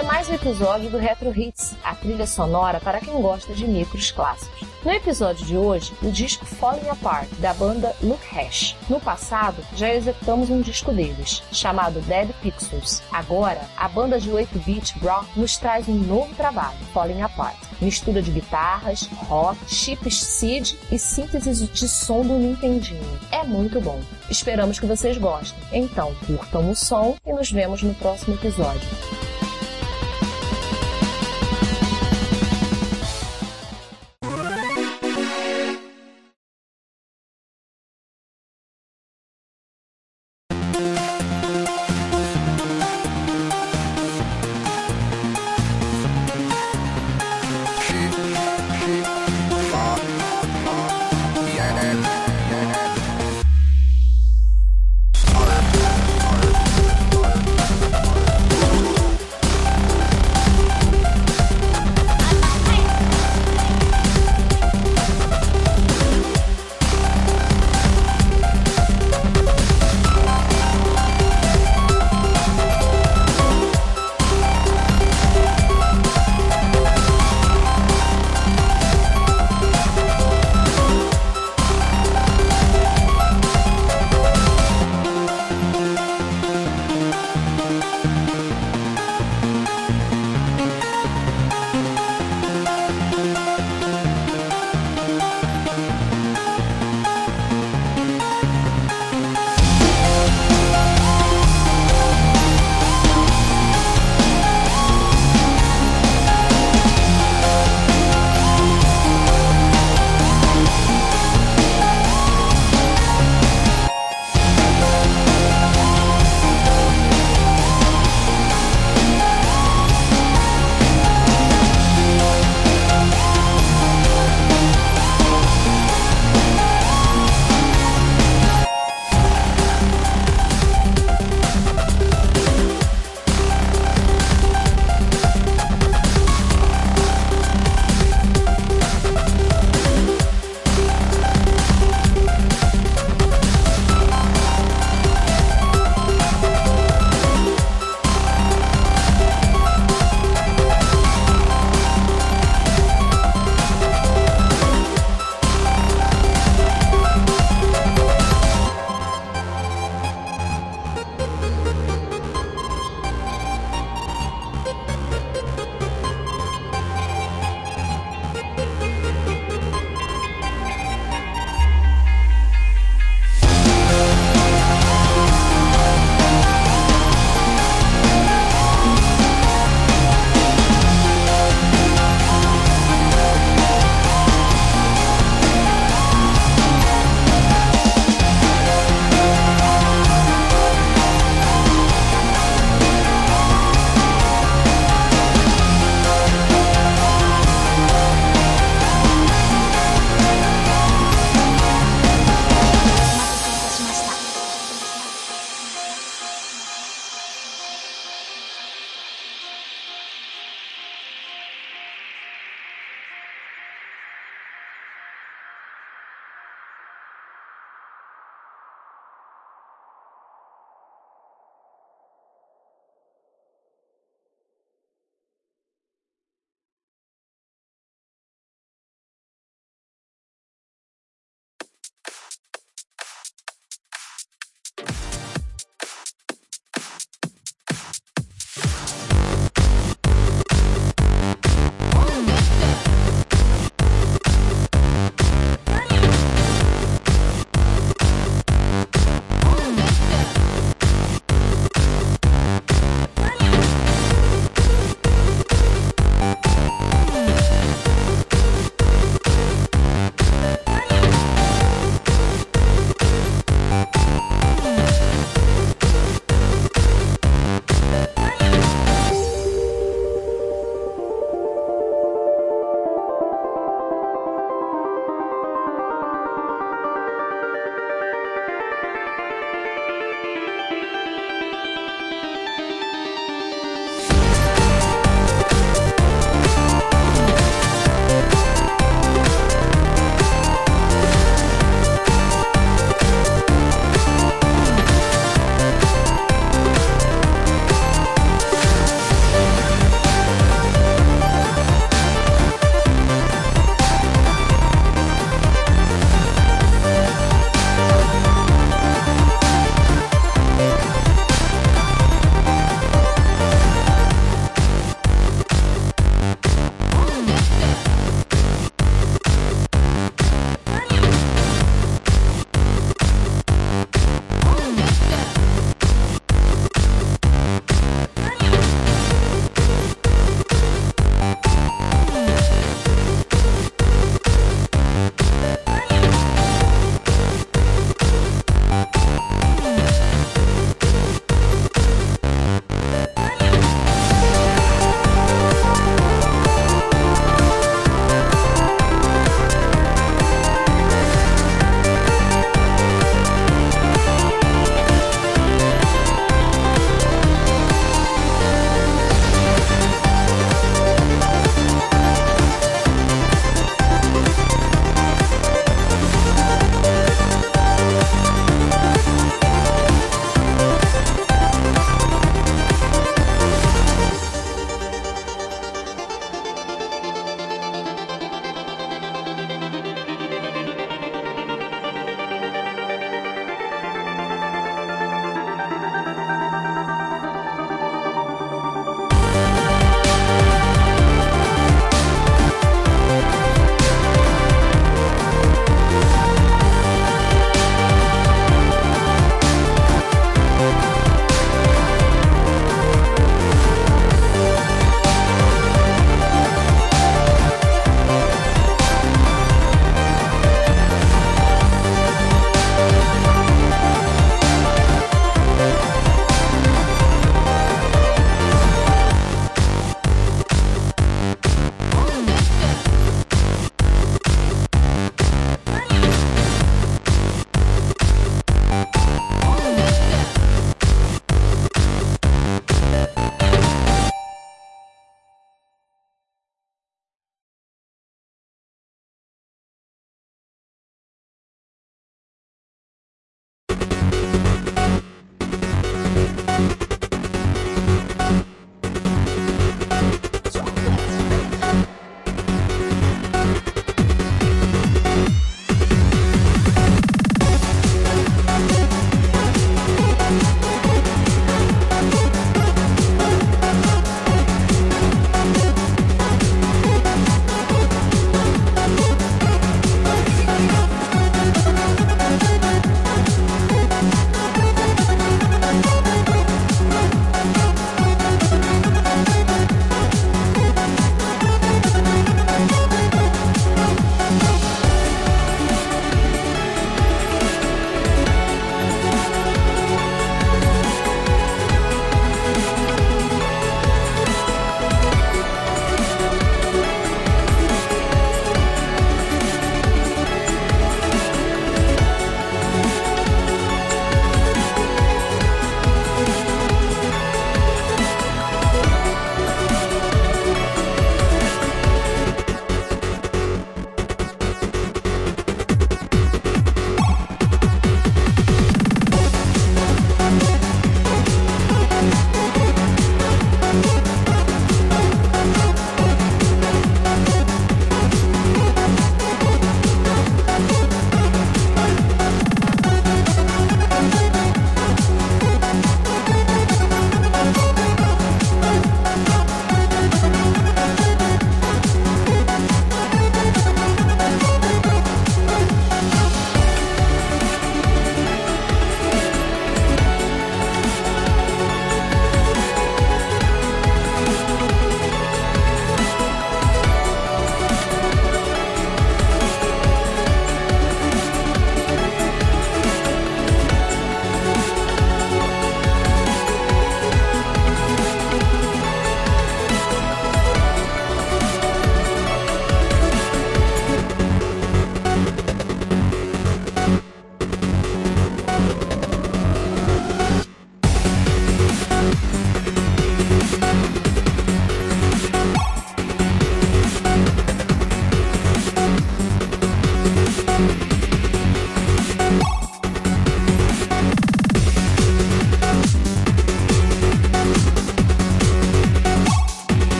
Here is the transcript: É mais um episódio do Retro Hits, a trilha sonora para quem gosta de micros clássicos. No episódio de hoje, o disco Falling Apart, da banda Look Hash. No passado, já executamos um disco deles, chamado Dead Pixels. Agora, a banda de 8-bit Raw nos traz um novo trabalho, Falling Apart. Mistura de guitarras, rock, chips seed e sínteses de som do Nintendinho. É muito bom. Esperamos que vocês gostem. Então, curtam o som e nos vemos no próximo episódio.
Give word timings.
É 0.00 0.02
mais 0.02 0.30
um 0.30 0.32
episódio 0.32 0.88
do 0.88 0.96
Retro 0.96 1.30
Hits, 1.38 1.76
a 1.84 1.94
trilha 1.94 2.26
sonora 2.26 2.80
para 2.80 3.00
quem 3.00 3.20
gosta 3.20 3.52
de 3.52 3.68
micros 3.68 4.10
clássicos. 4.10 4.66
No 4.82 4.90
episódio 4.90 5.44
de 5.44 5.58
hoje, 5.58 5.92
o 6.02 6.10
disco 6.10 6.46
Falling 6.46 6.88
Apart, 6.88 7.28
da 7.38 7.52
banda 7.52 7.94
Look 8.02 8.22
Hash. 8.34 8.74
No 8.88 8.98
passado, 8.98 9.62
já 9.76 9.92
executamos 9.92 10.48
um 10.48 10.62
disco 10.62 10.90
deles, 10.90 11.42
chamado 11.52 12.00
Dead 12.00 12.30
Pixels. 12.40 13.02
Agora, 13.12 13.60
a 13.76 13.86
banda 13.90 14.18
de 14.18 14.30
8-bit 14.30 14.98
Raw 15.04 15.22
nos 15.36 15.58
traz 15.58 15.86
um 15.86 15.96
novo 15.96 16.34
trabalho, 16.34 16.78
Falling 16.94 17.20
Apart. 17.20 17.58
Mistura 17.78 18.22
de 18.22 18.30
guitarras, 18.30 19.02
rock, 19.28 19.58
chips 19.68 20.16
seed 20.16 20.76
e 20.90 20.98
sínteses 20.98 21.68
de 21.68 21.86
som 21.86 22.22
do 22.22 22.38
Nintendinho. 22.38 23.20
É 23.30 23.44
muito 23.44 23.78
bom. 23.82 24.00
Esperamos 24.30 24.80
que 24.80 24.86
vocês 24.86 25.18
gostem. 25.18 25.58
Então, 25.70 26.14
curtam 26.26 26.70
o 26.70 26.74
som 26.74 27.16
e 27.26 27.32
nos 27.34 27.52
vemos 27.52 27.82
no 27.82 27.94
próximo 27.94 28.34
episódio. 28.34 28.88